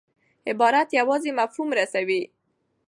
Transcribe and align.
عبارت 0.47 0.89
یوازي 0.99 1.31
مفهوم 1.39 1.69
رسوي. 1.79 2.21